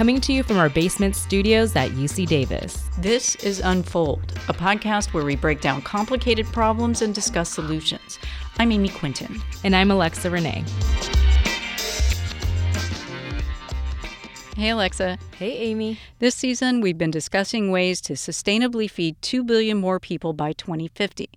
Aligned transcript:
coming 0.00 0.18
to 0.18 0.32
you 0.32 0.42
from 0.42 0.56
our 0.56 0.70
basement 0.70 1.14
studios 1.14 1.76
at 1.76 1.90
UC 1.90 2.26
Davis. 2.26 2.88
This 3.00 3.34
is 3.34 3.60
Unfold, 3.60 4.32
a 4.48 4.54
podcast 4.54 5.12
where 5.12 5.26
we 5.26 5.36
break 5.36 5.60
down 5.60 5.82
complicated 5.82 6.46
problems 6.46 7.02
and 7.02 7.14
discuss 7.14 7.50
solutions. 7.50 8.18
I'm 8.58 8.72
Amy 8.72 8.88
Quinton. 8.88 9.42
And 9.62 9.76
I'm 9.76 9.90
Alexa 9.90 10.30
Renee. 10.30 10.64
Hey, 14.56 14.70
Alexa. 14.70 15.16
Hey, 15.36 15.56
Amy. 15.58 15.98
This 16.18 16.34
season, 16.34 16.80
we've 16.80 16.98
been 16.98 17.10
discussing 17.10 17.70
ways 17.70 18.00
to 18.02 18.14
sustainably 18.14 18.90
feed 18.90 19.20
2 19.22 19.44
billion 19.44 19.78
more 19.78 20.00
people 20.00 20.32
by 20.32 20.52
2050. 20.52 21.30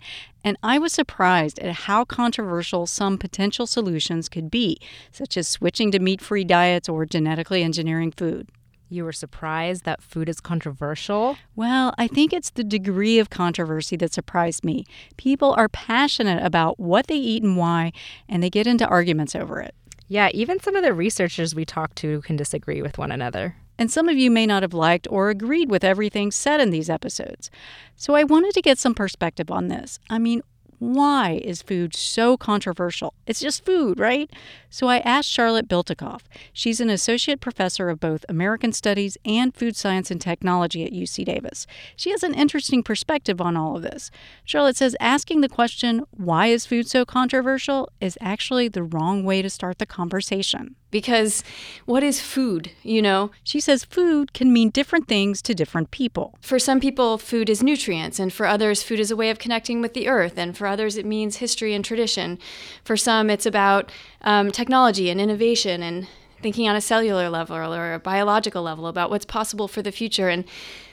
And 0.43 0.57
I 0.63 0.79
was 0.79 0.91
surprised 0.91 1.59
at 1.59 1.73
how 1.73 2.05
controversial 2.05 2.87
some 2.87 3.17
potential 3.17 3.67
solutions 3.67 4.27
could 4.27 4.49
be, 4.49 4.77
such 5.11 5.37
as 5.37 5.47
switching 5.47 5.91
to 5.91 5.99
meat 5.99 6.21
free 6.21 6.43
diets 6.43 6.89
or 6.89 7.05
genetically 7.05 7.63
engineering 7.63 8.11
food. 8.11 8.49
You 8.89 9.05
were 9.05 9.13
surprised 9.13 9.85
that 9.85 10.03
food 10.03 10.27
is 10.27 10.39
controversial? 10.39 11.37
Well, 11.55 11.93
I 11.97 12.07
think 12.07 12.33
it's 12.33 12.49
the 12.49 12.63
degree 12.63 13.19
of 13.19 13.29
controversy 13.29 13.95
that 13.97 14.13
surprised 14.13 14.63
me. 14.63 14.85
People 15.17 15.53
are 15.57 15.69
passionate 15.69 16.43
about 16.45 16.79
what 16.79 17.07
they 17.07 17.15
eat 17.15 17.41
and 17.41 17.57
why, 17.57 17.91
and 18.27 18.43
they 18.43 18.49
get 18.49 18.67
into 18.67 18.87
arguments 18.87 19.35
over 19.35 19.61
it. 19.61 19.73
Yeah, 20.13 20.29
even 20.31 20.59
some 20.59 20.75
of 20.75 20.83
the 20.83 20.93
researchers 20.93 21.55
we 21.55 21.65
talked 21.65 21.95
to 21.95 22.21
can 22.21 22.35
disagree 22.35 22.83
with 22.83 22.99
one 22.99 23.11
another. 23.11 23.55
And 23.79 23.89
some 23.89 24.07
of 24.07 24.15
you 24.15 24.29
may 24.29 24.45
not 24.45 24.61
have 24.61 24.75
liked 24.75 25.07
or 25.09 25.31
agreed 25.31 25.71
with 25.71 25.83
everything 25.83 26.29
said 26.29 26.61
in 26.61 26.69
these 26.69 26.87
episodes. 26.87 27.49
So 27.95 28.13
I 28.13 28.23
wanted 28.23 28.53
to 28.53 28.61
get 28.61 28.77
some 28.77 28.93
perspective 28.93 29.49
on 29.49 29.69
this. 29.69 29.97
I 30.11 30.19
mean, 30.19 30.43
why 30.83 31.39
is 31.43 31.61
food 31.61 31.95
so 31.95 32.35
controversial? 32.35 33.13
It's 33.25 33.39
just 33.39 33.63
food, 33.63 33.99
right? 33.99 34.29
So 34.69 34.87
I 34.87 34.97
asked 34.99 35.29
Charlotte 35.29 35.69
Biltekoff. 35.69 36.23
She's 36.51 36.81
an 36.81 36.89
associate 36.89 37.39
professor 37.39 37.89
of 37.89 38.01
both 38.01 38.25
American 38.27 38.73
Studies 38.73 39.17
and 39.23 39.55
Food 39.55 39.77
Science 39.77 40.11
and 40.11 40.19
Technology 40.19 40.83
at 40.83 40.91
UC 40.91 41.23
Davis. 41.25 41.65
She 41.95 42.11
has 42.11 42.21
an 42.21 42.33
interesting 42.33 42.83
perspective 42.83 43.39
on 43.39 43.55
all 43.55 43.77
of 43.77 43.81
this. 43.81 44.11
Charlotte 44.43 44.75
says 44.75 44.95
asking 44.99 45.41
the 45.41 45.49
question, 45.49 46.03
why 46.11 46.47
is 46.47 46.65
food 46.65 46.87
so 46.87 47.05
controversial, 47.05 47.89
is 48.01 48.17
actually 48.19 48.67
the 48.67 48.83
wrong 48.83 49.23
way 49.23 49.41
to 49.41 49.49
start 49.49 49.77
the 49.77 49.85
conversation 49.85 50.75
because 50.93 51.43
what 51.85 52.03
is 52.03 52.21
food, 52.21 52.71
you 52.83 53.01
know? 53.01 53.31
She 53.43 53.59
says 53.59 53.83
food 53.83 54.31
can 54.31 54.53
mean 54.53 54.69
different 54.69 55.09
things 55.09 55.41
to 55.41 55.55
different 55.55 55.91
people. 55.91 56.37
For 56.39 56.59
some 56.59 56.79
people, 56.79 57.17
food 57.17 57.49
is 57.49 57.63
nutrients, 57.63 58.19
and 58.19 58.31
for 58.31 58.45
others, 58.45 58.83
food 58.83 58.99
is 58.99 59.11
a 59.11 59.15
way 59.15 59.29
of 59.31 59.39
connecting 59.39 59.81
with 59.81 59.95
the 59.95 60.07
earth, 60.07 60.37
and 60.37 60.55
for 60.55 60.67
others, 60.67 60.95
it 60.95 61.05
means 61.05 61.37
history 61.37 61.73
and 61.73 61.83
tradition. 61.83 62.37
For 62.85 62.95
some, 62.95 63.29
it's 63.29 63.47
about 63.47 63.91
um, 64.21 64.51
technology 64.51 65.09
and 65.09 65.19
innovation 65.19 65.81
and 65.81 66.07
thinking 66.41 66.69
on 66.69 66.75
a 66.75 66.81
cellular 66.81 67.27
level 67.27 67.73
or 67.73 67.95
a 67.95 67.99
biological 67.99 68.61
level 68.61 68.85
about 68.85 69.09
what's 69.09 69.25
possible 69.25 69.67
for 69.67 69.81
the 69.81 69.91
future. 69.91 70.29
And 70.29 70.45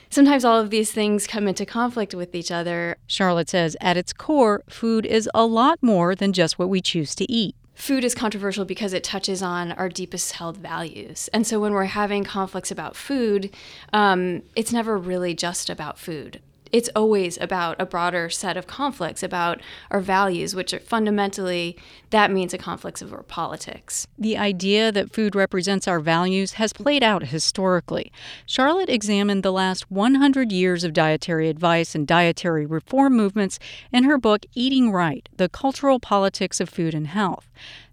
sometimes 0.09 0.43
all 0.43 0.59
of 0.59 0.71
these 0.71 0.91
things 0.91 1.27
come 1.27 1.47
into 1.47 1.65
conflict 1.65 2.15
with 2.15 2.33
each 2.33 2.49
other. 2.49 2.97
Charlotte 3.05 3.49
says 3.49 3.77
at 3.81 3.97
its 3.97 4.13
core, 4.13 4.63
food 4.67 5.05
is 5.05 5.29
a 5.35 5.45
lot 5.45 5.77
more 5.83 6.15
than 6.15 6.33
just 6.33 6.57
what 6.57 6.69
we 6.69 6.81
choose 6.81 7.13
to 7.15 7.31
eat 7.31 7.55
food 7.81 8.03
is 8.03 8.13
controversial 8.13 8.63
because 8.63 8.93
it 8.93 9.03
touches 9.03 9.41
on 9.41 9.71
our 9.71 9.89
deepest 9.89 10.33
held 10.33 10.55
values. 10.55 11.27
And 11.33 11.47
so 11.47 11.59
when 11.59 11.73
we're 11.73 11.85
having 11.85 12.23
conflicts 12.23 12.69
about 12.69 12.95
food, 12.95 13.49
um, 13.91 14.43
it's 14.55 14.71
never 14.71 14.95
really 14.95 15.33
just 15.33 15.67
about 15.67 15.97
food. 15.97 16.39
It's 16.71 16.89
always 16.95 17.37
about 17.39 17.79
a 17.79 17.85
broader 17.85 18.29
set 18.29 18.57
of 18.57 18.67
conflicts 18.67 19.23
about 19.23 19.61
our 19.89 19.99
values, 19.99 20.55
which 20.55 20.73
are 20.73 20.79
fundamentally, 20.79 21.77
that 22.11 22.31
means 22.31 22.53
a 22.53 22.57
conflicts 22.57 23.01
our 23.01 23.23
politics. 23.23 24.07
The 24.17 24.37
idea 24.37 24.91
that 24.91 25.13
food 25.13 25.35
represents 25.35 25.87
our 25.87 25.99
values 25.99 26.53
has 26.53 26.73
played 26.73 27.03
out 27.03 27.23
historically. 27.23 28.11
Charlotte 28.45 28.89
examined 28.89 29.43
the 29.43 29.51
last 29.51 29.91
100 29.91 30.51
years 30.51 30.83
of 30.83 30.93
dietary 30.93 31.49
advice 31.49 31.95
and 31.95 32.07
dietary 32.07 32.65
reform 32.65 33.15
movements 33.15 33.59
in 33.91 34.03
her 34.05 34.17
book 34.17 34.45
Eating 34.53 34.91
Right 34.91 35.27
The 35.35 35.49
Cultural 35.49 35.99
Politics 35.99 36.59
of 36.59 36.69
Food 36.69 36.93
and 36.93 37.07
Health. 37.07 37.49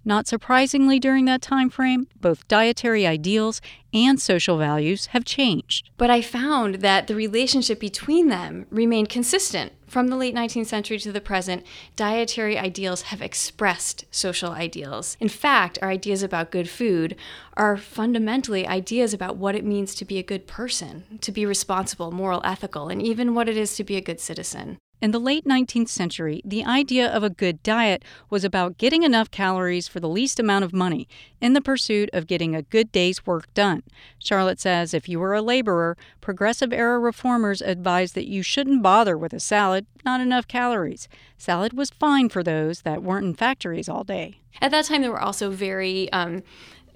Not 0.09 0.27
surprisingly, 0.27 0.99
during 0.99 1.27
that 1.27 1.43
time 1.43 1.69
frame, 1.69 2.07
both 2.19 2.49
dietary 2.49 3.07
ideals 3.07 3.61
and 3.93 4.19
social 4.19 4.57
values 4.57 5.09
have 5.09 5.23
changed. 5.23 5.91
But 5.99 6.09
I 6.09 6.23
found 6.23 6.77
that 6.77 7.09
the 7.09 7.15
relationship 7.15 7.79
between 7.79 8.29
them 8.29 8.65
remained 8.71 9.11
consistent. 9.11 9.75
From 9.87 10.09
the 10.09 10.17
late 10.17 10.35
19th 10.35 10.65
century 10.65 10.99
to 11.01 11.13
the 11.13 11.21
present, 11.21 11.63
dietary 11.95 12.57
ideals 12.57 13.03
have 13.03 13.21
expressed 13.21 14.07
social 14.11 14.53
ideals. 14.53 15.19
In 15.21 15.29
fact, 15.29 15.79
our 15.83 15.91
ideas 15.91 16.23
about 16.23 16.51
good 16.51 16.71
food 16.71 17.15
are 17.55 17.77
fundamentally 17.77 18.67
ideas 18.67 19.13
about 19.13 19.37
what 19.37 19.55
it 19.55 19.65
means 19.65 19.95
to 19.97 20.07
be 20.07 20.17
a 20.17 20.23
good 20.23 20.47
person, 20.47 21.19
to 21.21 21.31
be 21.31 21.45
responsible, 21.45 22.13
moral, 22.13 22.41
ethical, 22.45 22.89
and 22.89 23.03
even 23.03 23.35
what 23.35 23.47
it 23.47 23.59
is 23.59 23.77
to 23.77 23.85
be 23.85 23.97
a 23.97 24.01
good 24.01 24.21
citizen. 24.21 24.79
In 25.01 25.13
the 25.13 25.21
late 25.21 25.45
19th 25.45 25.89
century, 25.89 26.43
the 26.45 26.65
idea 26.65 27.09
of 27.09 27.23
a 27.23 27.31
good 27.31 27.63
diet 27.63 28.05
was 28.31 28.43
about 28.43 28.79
getting 28.79 29.05
enough 29.05 29.31
calories 29.31 29.87
for 29.87 30.01
the 30.01 30.09
least 30.09 30.41
amount 30.41 30.65
of 30.65 30.73
money 30.73 31.07
in 31.41 31.53
the 31.53 31.61
pursuit 31.61 32.11
of 32.13 32.27
getting 32.27 32.57
a 32.57 32.63
good 32.63 32.91
day's 32.91 33.25
work 33.25 33.53
done. 33.55 33.85
Charlotte 34.19 34.59
says 34.59 34.93
if 34.93 35.09
you 35.09 35.21
were 35.21 35.35
a 35.35 35.43
laborer, 35.43 35.97
progressive 36.21 36.73
era 36.73 36.99
reformers 36.99 37.63
advised 37.63 38.17
that 38.17 38.27
you 38.27 38.43
shouldn't 38.43 38.83
bother 38.83 39.17
with 39.17 39.33
a 39.33 39.39
salad, 39.39 39.87
not 40.05 40.21
enough 40.21 40.49
calories. 40.49 41.09
Salad 41.37 41.75
was 41.75 41.91
fine 41.91 42.29
for 42.29 42.43
those 42.43 42.83
that 42.83 43.01
weren't 43.01 43.25
in 43.25 43.35
factories 43.35 43.89
all 43.89 44.03
day. 44.03 44.41
At 44.61 44.73
that 44.73 44.87
time, 44.87 45.03
there 45.03 45.13
were 45.13 45.23
also 45.23 45.51
very 45.51 46.11
um, 46.13 46.43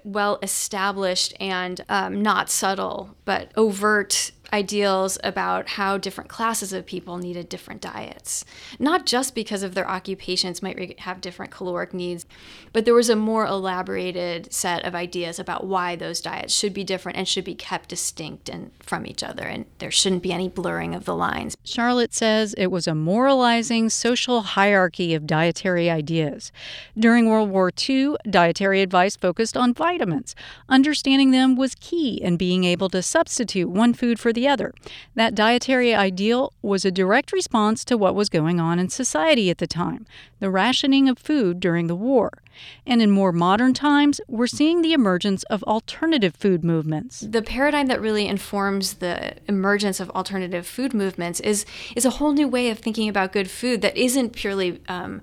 well 0.03 0.39
established 0.43 1.33
and 1.39 1.79
um, 1.87 2.21
not 2.21 2.49
subtle, 2.49 3.15
but 3.23 3.53
overt 3.55 4.32
ideals 4.53 5.17
about 5.23 5.69
how 5.69 5.97
different 5.97 6.29
classes 6.29 6.71
of 6.71 6.85
people 6.85 7.17
needed 7.17 7.49
different 7.49 7.81
diets. 7.81 8.45
Not 8.79 9.07
just 9.07 9.33
because 9.33 9.63
of 9.63 9.73
their 9.73 9.89
occupations 9.89 10.61
might 10.61 10.99
have 10.99 11.21
different 11.21 11.51
caloric 11.51 11.93
needs, 11.93 12.27
but 12.71 12.85
there 12.85 12.93
was 12.93 13.09
a 13.09 13.15
more 13.15 13.45
elaborated 13.47 14.53
set 14.53 14.85
of 14.85 14.93
ideas 14.93 15.39
about 15.39 15.65
why 15.65 15.95
those 15.95 16.21
diets 16.21 16.53
should 16.53 16.73
be 16.73 16.83
different 16.83 17.17
and 17.17 17.27
should 17.27 17.43
be 17.43 17.55
kept 17.55 17.89
distinct 17.89 18.47
and 18.47 18.71
from 18.79 19.07
each 19.07 19.23
other 19.23 19.43
and 19.43 19.65
there 19.79 19.89
shouldn't 19.89 20.21
be 20.21 20.31
any 20.31 20.47
blurring 20.47 20.93
of 20.93 21.05
the 21.05 21.15
lines. 21.15 21.57
Charlotte 21.63 22.13
says 22.13 22.53
it 22.57 22.67
was 22.67 22.87
a 22.87 22.93
moralizing 22.93 23.89
social 23.89 24.41
hierarchy 24.41 25.13
of 25.15 25.25
dietary 25.25 25.89
ideas. 25.89 26.51
During 26.97 27.27
World 27.27 27.49
War 27.49 27.71
II, 27.89 28.15
dietary 28.29 28.81
advice 28.81 29.15
focused 29.15 29.57
on 29.57 29.73
vitamins. 29.73 30.35
Understanding 30.69 31.31
them 31.31 31.55
was 31.55 31.75
key 31.75 32.21
in 32.21 32.37
being 32.37 32.63
able 32.63 32.89
to 32.89 33.01
substitute 33.01 33.69
one 33.69 33.93
food 33.93 34.19
for 34.19 34.31
the 34.31 34.42
the 34.43 34.49
other. 34.49 34.73
That 35.15 35.35
dietary 35.35 35.95
ideal 35.95 36.51
was 36.61 36.83
a 36.83 36.91
direct 36.91 37.31
response 37.31 37.85
to 37.85 37.97
what 37.97 38.13
was 38.13 38.27
going 38.27 38.59
on 38.59 38.77
in 38.77 38.89
society 38.89 39.49
at 39.49 39.59
the 39.59 39.67
time 39.67 40.05
the 40.39 40.49
rationing 40.49 41.07
of 41.07 41.17
food 41.17 41.61
during 41.61 41.87
the 41.87 41.95
war. 41.95 42.29
And 42.85 43.01
in 43.01 43.09
more 43.09 43.31
modern 43.31 43.73
times, 43.73 44.19
we're 44.27 44.45
seeing 44.45 44.81
the 44.81 44.91
emergence 44.91 45.43
of 45.43 45.63
alternative 45.63 46.35
food 46.35 46.65
movements. 46.65 47.21
The 47.21 47.41
paradigm 47.41 47.87
that 47.87 48.01
really 48.01 48.27
informs 48.27 48.95
the 48.95 49.37
emergence 49.47 50.01
of 50.01 50.09
alternative 50.09 50.67
food 50.67 50.93
movements 50.93 51.39
is, 51.39 51.65
is 51.95 52.03
a 52.03 52.09
whole 52.09 52.33
new 52.33 52.49
way 52.49 52.69
of 52.69 52.79
thinking 52.79 53.07
about 53.07 53.31
good 53.31 53.49
food 53.49 53.81
that 53.81 53.95
isn't 53.95 54.31
purely. 54.31 54.81
Um, 54.89 55.21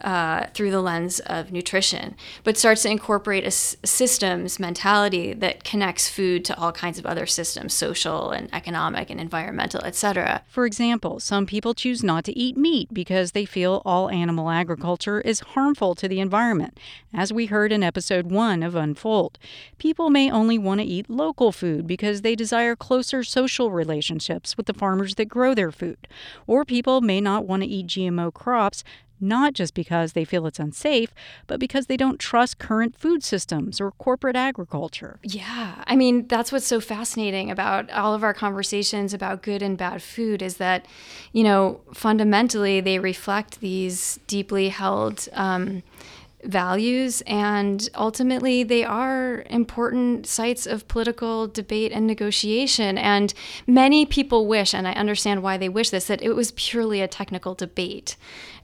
uh, 0.00 0.46
through 0.54 0.70
the 0.70 0.80
lens 0.80 1.20
of 1.20 1.52
nutrition, 1.52 2.16
but 2.44 2.56
starts 2.56 2.82
to 2.82 2.90
incorporate 2.90 3.44
a 3.44 3.48
s- 3.48 3.76
systems 3.84 4.58
mentality 4.58 5.32
that 5.32 5.64
connects 5.64 6.08
food 6.08 6.44
to 6.44 6.58
all 6.58 6.72
kinds 6.72 6.98
of 6.98 7.06
other 7.06 7.26
systems, 7.26 7.74
social 7.74 8.30
and 8.30 8.48
economic 8.52 9.10
and 9.10 9.20
environmental, 9.20 9.82
etc. 9.84 10.42
For 10.48 10.66
example, 10.66 11.20
some 11.20 11.46
people 11.46 11.74
choose 11.74 12.02
not 12.02 12.24
to 12.24 12.38
eat 12.38 12.56
meat 12.56 12.92
because 12.92 13.32
they 13.32 13.44
feel 13.44 13.82
all 13.84 14.10
animal 14.10 14.50
agriculture 14.50 15.20
is 15.20 15.40
harmful 15.40 15.94
to 15.96 16.08
the 16.08 16.20
environment, 16.20 16.78
as 17.12 17.32
we 17.32 17.46
heard 17.46 17.72
in 17.72 17.82
episode 17.82 18.30
1 18.30 18.62
of 18.62 18.74
Unfold. 18.74 19.38
People 19.78 20.10
may 20.10 20.30
only 20.30 20.58
want 20.58 20.80
to 20.80 20.86
eat 20.86 21.10
local 21.10 21.52
food 21.52 21.86
because 21.86 22.22
they 22.22 22.34
desire 22.34 22.74
closer 22.74 23.22
social 23.22 23.70
relationships 23.70 24.56
with 24.56 24.66
the 24.66 24.74
farmers 24.74 25.14
that 25.16 25.26
grow 25.26 25.54
their 25.54 25.70
food. 25.70 26.08
Or 26.46 26.64
people 26.64 27.00
may 27.00 27.20
not 27.20 27.46
want 27.46 27.62
to 27.62 27.68
eat 27.68 27.86
GMO 27.86 28.32
crops 28.32 28.84
not 29.22 29.54
just 29.54 29.74
because 29.74 30.12
they 30.12 30.24
feel 30.24 30.46
it's 30.46 30.58
unsafe, 30.58 31.14
but 31.46 31.60
because 31.60 31.86
they 31.86 31.96
don't 31.96 32.18
trust 32.18 32.58
current 32.58 32.98
food 32.98 33.22
systems 33.22 33.80
or 33.80 33.92
corporate 33.92 34.36
agriculture. 34.36 35.18
Yeah. 35.22 35.82
I 35.86 35.96
mean, 35.96 36.26
that's 36.26 36.52
what's 36.52 36.66
so 36.66 36.80
fascinating 36.80 37.50
about 37.50 37.90
all 37.90 38.14
of 38.14 38.22
our 38.22 38.34
conversations 38.34 39.14
about 39.14 39.42
good 39.42 39.62
and 39.62 39.78
bad 39.78 40.02
food 40.02 40.42
is 40.42 40.56
that, 40.56 40.86
you 41.32 41.44
know, 41.44 41.80
fundamentally 41.94 42.80
they 42.80 42.98
reflect 42.98 43.60
these 43.60 44.18
deeply 44.26 44.68
held. 44.68 45.28
Um, 45.32 45.82
values, 46.44 47.22
and 47.26 47.88
ultimately 47.94 48.62
they 48.62 48.84
are 48.84 49.44
important 49.48 50.26
sites 50.26 50.66
of 50.66 50.88
political 50.88 51.46
debate 51.46 51.92
and 51.92 52.06
negotiation. 52.06 52.98
And 52.98 53.32
many 53.66 54.06
people 54.06 54.46
wish, 54.46 54.74
and 54.74 54.88
I 54.88 54.92
understand 54.92 55.42
why 55.42 55.56
they 55.56 55.68
wish 55.68 55.90
this, 55.90 56.06
that 56.06 56.22
it 56.22 56.34
was 56.34 56.52
purely 56.52 57.00
a 57.00 57.08
technical 57.08 57.54
debate 57.54 58.16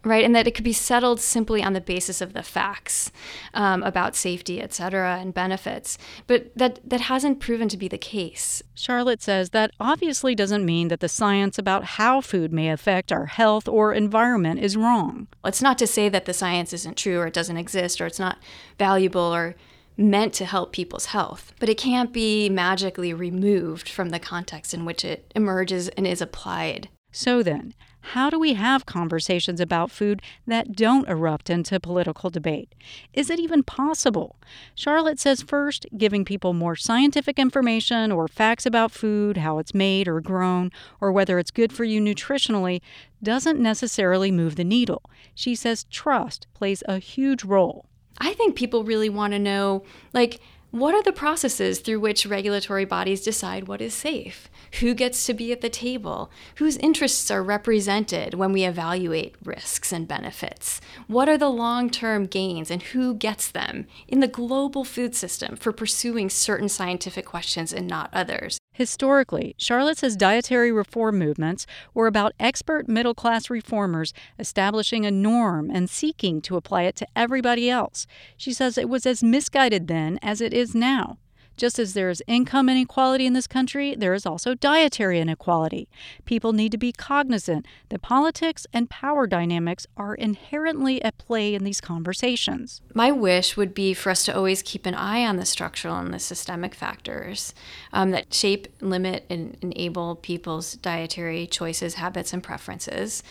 right? 0.04 0.24
And 0.24 0.34
that 0.34 0.46
it 0.46 0.54
could 0.54 0.64
be 0.64 0.72
settled 0.72 1.20
simply 1.20 1.62
on 1.62 1.72
the 1.72 1.80
basis 1.80 2.20
of 2.20 2.32
the 2.32 2.42
facts 2.42 3.10
um, 3.54 3.82
about 3.82 4.16
safety, 4.16 4.60
et 4.60 4.72
cetera, 4.72 5.18
and 5.18 5.34
benefits. 5.34 5.98
But 6.26 6.56
that, 6.56 6.80
that 6.88 7.02
hasn't 7.02 7.40
proven 7.40 7.68
to 7.68 7.76
be 7.76 7.88
the 7.88 7.98
case. 7.98 8.62
Charlotte 8.74 9.22
says 9.22 9.50
that 9.50 9.72
obviously 9.80 10.34
doesn't 10.34 10.64
mean 10.64 10.88
that 10.88 11.00
the 11.00 11.08
science 11.08 11.58
about 11.58 11.84
how 11.84 12.20
food 12.20 12.52
may 12.52 12.70
affect 12.70 13.12
our 13.12 13.26
health 13.26 13.68
or 13.68 13.92
environment 13.92 14.60
is 14.60 14.76
wrong. 14.76 15.28
It's 15.44 15.62
not 15.62 15.78
to 15.78 15.86
say 15.86 16.08
that 16.08 16.24
the 16.24 16.34
science 16.34 16.72
isn't 16.72 16.96
true 16.96 17.18
or 17.18 17.26
it 17.26 17.34
doesn't 17.34 17.56
exist 17.56 18.00
or 18.00 18.06
it's 18.06 18.18
not 18.18 18.38
valuable 18.78 19.34
or 19.34 19.56
meant 19.96 20.32
to 20.32 20.44
help 20.44 20.72
people's 20.72 21.06
health, 21.06 21.52
but 21.58 21.68
it 21.68 21.76
can't 21.76 22.12
be 22.12 22.48
magically 22.48 23.12
removed 23.12 23.88
from 23.88 24.10
the 24.10 24.20
context 24.20 24.72
in 24.72 24.84
which 24.84 25.04
it 25.04 25.32
emerges 25.34 25.88
and 25.88 26.06
is 26.06 26.22
applied. 26.22 26.88
So 27.10 27.42
then, 27.42 27.74
how 28.12 28.30
do 28.30 28.38
we 28.38 28.54
have 28.54 28.86
conversations 28.86 29.60
about 29.60 29.90
food 29.90 30.22
that 30.46 30.72
don't 30.72 31.08
erupt 31.08 31.50
into 31.50 31.78
political 31.78 32.30
debate? 32.30 32.74
Is 33.12 33.28
it 33.28 33.38
even 33.38 33.62
possible? 33.62 34.36
Charlotte 34.74 35.18
says 35.18 35.42
first, 35.42 35.84
giving 35.96 36.24
people 36.24 36.54
more 36.54 36.74
scientific 36.74 37.38
information 37.38 38.10
or 38.10 38.26
facts 38.26 38.64
about 38.64 38.92
food, 38.92 39.36
how 39.36 39.58
it's 39.58 39.74
made 39.74 40.08
or 40.08 40.20
grown, 40.20 40.70
or 41.00 41.12
whether 41.12 41.38
it's 41.38 41.50
good 41.50 41.72
for 41.72 41.84
you 41.84 42.00
nutritionally, 42.00 42.80
doesn't 43.22 43.60
necessarily 43.60 44.30
move 44.30 44.56
the 44.56 44.64
needle. 44.64 45.02
She 45.34 45.54
says 45.54 45.84
trust 45.90 46.46
plays 46.54 46.82
a 46.88 46.98
huge 46.98 47.44
role. 47.44 47.86
I 48.18 48.32
think 48.32 48.56
people 48.56 48.84
really 48.84 49.10
want 49.10 49.32
to 49.34 49.38
know, 49.38 49.84
like, 50.14 50.40
what 50.70 50.94
are 50.94 51.02
the 51.02 51.12
processes 51.12 51.80
through 51.80 52.00
which 52.00 52.26
regulatory 52.26 52.84
bodies 52.84 53.22
decide 53.22 53.68
what 53.68 53.80
is 53.80 53.94
safe? 53.94 54.48
Who 54.80 54.94
gets 54.94 55.26
to 55.26 55.34
be 55.34 55.52
at 55.52 55.60
the 55.60 55.68
table? 55.68 56.30
Whose 56.56 56.76
interests 56.76 57.30
are 57.30 57.42
represented 57.42 58.34
when 58.34 58.52
we 58.52 58.64
evaluate 58.64 59.34
risks 59.44 59.92
and 59.92 60.06
benefits? 60.06 60.80
What 61.06 61.28
are 61.28 61.38
the 61.38 61.48
long 61.48 61.90
term 61.90 62.26
gains 62.26 62.70
and 62.70 62.82
who 62.82 63.14
gets 63.14 63.50
them 63.50 63.86
in 64.06 64.20
the 64.20 64.28
global 64.28 64.84
food 64.84 65.14
system 65.14 65.56
for 65.56 65.72
pursuing 65.72 66.30
certain 66.30 66.68
scientific 66.68 67.24
questions 67.24 67.72
and 67.72 67.86
not 67.86 68.10
others? 68.12 68.58
Historically, 68.72 69.54
Charlotte 69.58 69.98
says 69.98 70.16
dietary 70.16 70.70
reform 70.70 71.18
movements 71.18 71.66
were 71.94 72.06
about 72.06 72.32
expert 72.38 72.88
middle 72.88 73.14
class 73.14 73.50
reformers 73.50 74.12
establishing 74.38 75.04
a 75.04 75.10
norm 75.10 75.68
and 75.68 75.90
seeking 75.90 76.40
to 76.42 76.56
apply 76.56 76.82
it 76.82 76.94
to 76.94 77.06
everybody 77.16 77.68
else. 77.68 78.06
She 78.36 78.52
says 78.52 78.78
it 78.78 78.88
was 78.88 79.04
as 79.04 79.22
misguided 79.22 79.88
then 79.88 80.18
as 80.22 80.40
it 80.40 80.54
is 80.54 80.74
now. 80.76 81.18
Just 81.58 81.80
as 81.80 81.92
there 81.92 82.08
is 82.08 82.22
income 82.28 82.68
inequality 82.68 83.26
in 83.26 83.32
this 83.32 83.48
country, 83.48 83.96
there 83.96 84.14
is 84.14 84.24
also 84.24 84.54
dietary 84.54 85.18
inequality. 85.18 85.88
People 86.24 86.52
need 86.52 86.70
to 86.70 86.78
be 86.78 86.92
cognizant 86.92 87.66
that 87.88 88.00
politics 88.00 88.64
and 88.72 88.88
power 88.88 89.26
dynamics 89.26 89.84
are 89.96 90.14
inherently 90.14 91.02
at 91.02 91.18
play 91.18 91.56
in 91.56 91.64
these 91.64 91.80
conversations. 91.80 92.80
My 92.94 93.10
wish 93.10 93.56
would 93.56 93.74
be 93.74 93.92
for 93.92 94.10
us 94.10 94.24
to 94.26 94.36
always 94.36 94.62
keep 94.62 94.86
an 94.86 94.94
eye 94.94 95.26
on 95.26 95.34
the 95.34 95.44
structural 95.44 95.96
and 95.96 96.14
the 96.14 96.20
systemic 96.20 96.76
factors 96.76 97.54
um, 97.92 98.12
that 98.12 98.32
shape, 98.32 98.68
limit, 98.80 99.24
and 99.28 99.56
enable 99.60 100.14
people's 100.14 100.74
dietary 100.74 101.48
choices, 101.48 101.94
habits, 101.94 102.32
and 102.32 102.40
preferences. 102.40 103.24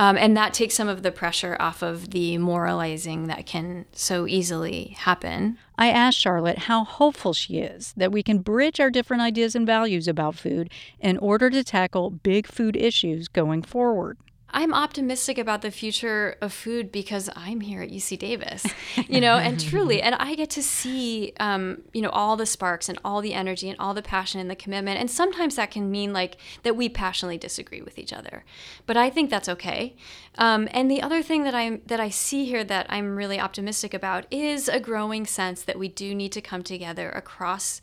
Um, 0.00 0.16
and 0.16 0.34
that 0.38 0.54
takes 0.54 0.74
some 0.74 0.88
of 0.88 1.02
the 1.02 1.12
pressure 1.12 1.54
off 1.60 1.82
of 1.82 2.12
the 2.12 2.38
moralizing 2.38 3.26
that 3.26 3.44
can 3.44 3.84
so 3.92 4.26
easily 4.26 4.96
happen. 5.00 5.58
I 5.76 5.90
asked 5.90 6.18
Charlotte 6.18 6.58
how 6.58 6.84
hopeful 6.84 7.32
she 7.32 7.58
is 7.58 7.92
that 7.96 8.12
we 8.12 8.22
can 8.22 8.38
bridge 8.38 8.78
our 8.78 8.90
different 8.90 9.22
ideas 9.22 9.54
and 9.54 9.66
values 9.66 10.06
about 10.06 10.36
food 10.36 10.70
in 11.00 11.18
order 11.18 11.50
to 11.50 11.64
tackle 11.64 12.10
big 12.10 12.46
food 12.46 12.76
issues 12.76 13.28
going 13.28 13.62
forward. 13.62 14.18
I'm 14.54 14.72
optimistic 14.72 15.36
about 15.36 15.62
the 15.62 15.72
future 15.72 16.36
of 16.40 16.52
food 16.52 16.92
because 16.92 17.28
I'm 17.34 17.60
here 17.60 17.82
at 17.82 17.90
UC 17.90 18.20
Davis, 18.20 18.64
you 19.08 19.20
know, 19.20 19.36
and 19.36 19.58
truly, 19.58 20.00
and 20.00 20.14
I 20.14 20.36
get 20.36 20.48
to 20.50 20.62
see, 20.62 21.32
um, 21.40 21.82
you 21.92 22.00
know, 22.00 22.10
all 22.10 22.36
the 22.36 22.46
sparks 22.46 22.88
and 22.88 22.96
all 23.04 23.20
the 23.20 23.34
energy 23.34 23.68
and 23.68 23.76
all 23.80 23.94
the 23.94 24.02
passion 24.02 24.40
and 24.40 24.48
the 24.48 24.54
commitment. 24.54 25.00
And 25.00 25.10
sometimes 25.10 25.56
that 25.56 25.72
can 25.72 25.90
mean 25.90 26.12
like 26.12 26.36
that 26.62 26.76
we 26.76 26.88
passionately 26.88 27.36
disagree 27.36 27.82
with 27.82 27.98
each 27.98 28.12
other, 28.12 28.44
but 28.86 28.96
I 28.96 29.10
think 29.10 29.28
that's 29.28 29.48
okay. 29.48 29.96
Um, 30.38 30.68
and 30.70 30.88
the 30.88 31.02
other 31.02 31.20
thing 31.20 31.42
that 31.42 31.54
I 31.54 31.80
that 31.86 31.98
I 31.98 32.08
see 32.08 32.44
here 32.44 32.62
that 32.62 32.86
I'm 32.88 33.16
really 33.16 33.40
optimistic 33.40 33.92
about 33.92 34.24
is 34.30 34.68
a 34.68 34.78
growing 34.78 35.26
sense 35.26 35.62
that 35.62 35.80
we 35.80 35.88
do 35.88 36.14
need 36.14 36.30
to 36.30 36.40
come 36.40 36.62
together 36.62 37.10
across 37.10 37.82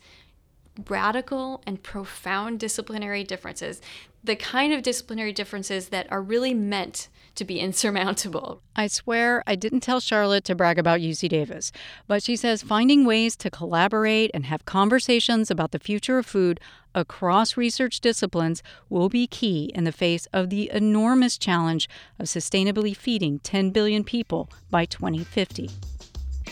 radical 0.88 1.62
and 1.66 1.82
profound 1.82 2.60
disciplinary 2.60 3.24
differences, 3.24 3.80
the 4.24 4.36
kind 4.36 4.72
of 4.72 4.82
disciplinary 4.82 5.32
differences 5.32 5.88
that 5.88 6.10
are 6.10 6.22
really 6.22 6.54
meant 6.54 7.08
to 7.34 7.44
be 7.44 7.58
insurmountable. 7.60 8.62
I 8.76 8.86
swear 8.86 9.42
I 9.46 9.54
didn't 9.54 9.80
tell 9.80 10.00
Charlotte 10.00 10.44
to 10.44 10.54
brag 10.54 10.78
about 10.78 11.00
UC 11.00 11.28
Davis, 11.28 11.72
but 12.06 12.22
she 12.22 12.36
says 12.36 12.62
finding 12.62 13.04
ways 13.04 13.36
to 13.36 13.50
collaborate 13.50 14.30
and 14.32 14.46
have 14.46 14.64
conversations 14.64 15.50
about 15.50 15.72
the 15.72 15.78
future 15.78 16.18
of 16.18 16.26
food 16.26 16.60
across 16.94 17.56
research 17.56 18.00
disciplines 18.00 18.62
will 18.90 19.08
be 19.08 19.26
key 19.26 19.72
in 19.74 19.84
the 19.84 19.92
face 19.92 20.26
of 20.32 20.50
the 20.50 20.70
enormous 20.72 21.38
challenge 21.38 21.88
of 22.18 22.26
sustainably 22.26 22.94
feeding 22.94 23.38
10 23.40 23.70
billion 23.70 24.04
people 24.04 24.50
by 24.70 24.84
2050. 24.84 25.70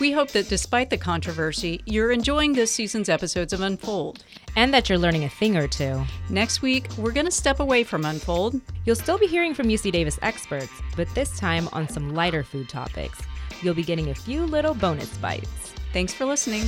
We 0.01 0.11
hope 0.11 0.31
that 0.31 0.49
despite 0.49 0.89
the 0.89 0.97
controversy, 0.97 1.79
you're 1.85 2.11
enjoying 2.11 2.53
this 2.53 2.71
season's 2.71 3.07
episodes 3.07 3.53
of 3.53 3.61
Unfold. 3.61 4.23
And 4.55 4.73
that 4.73 4.89
you're 4.89 4.97
learning 4.97 5.25
a 5.25 5.29
thing 5.29 5.55
or 5.55 5.67
two. 5.67 6.03
Next 6.27 6.63
week, 6.63 6.87
we're 6.97 7.11
going 7.11 7.27
to 7.27 7.31
step 7.31 7.59
away 7.59 7.83
from 7.83 8.03
Unfold. 8.03 8.59
You'll 8.83 8.95
still 8.95 9.19
be 9.19 9.27
hearing 9.27 9.53
from 9.53 9.67
UC 9.67 9.91
Davis 9.91 10.17
experts, 10.23 10.71
but 10.95 11.07
this 11.13 11.37
time 11.37 11.69
on 11.71 11.87
some 11.87 12.15
lighter 12.15 12.43
food 12.43 12.67
topics. 12.67 13.21
You'll 13.61 13.75
be 13.75 13.83
getting 13.83 14.09
a 14.09 14.15
few 14.15 14.43
little 14.43 14.73
bonus 14.73 15.15
bites. 15.19 15.75
Thanks 15.93 16.15
for 16.15 16.25
listening. 16.25 16.63